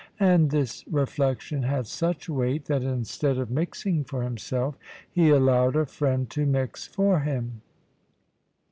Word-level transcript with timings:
And 0.19 0.49
this 0.49 0.83
reflection 0.87 1.61
had 1.61 1.85
such 1.85 2.27
weight, 2.27 2.65
that 2.65 2.81
instead 2.81 3.37
of 3.37 3.51
mixing 3.51 4.03
for 4.03 4.23
himself, 4.23 4.75
he 5.07 5.29
allowed 5.29 5.75
a 5.75 5.85
friend 5.85 6.27
to 6.31 6.47
mix 6.47 6.87
for 6.87 7.19
him. 7.19 7.61